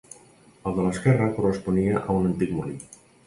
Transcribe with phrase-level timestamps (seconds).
[0.69, 2.81] El de l'esquerra corresponia a un antic molí.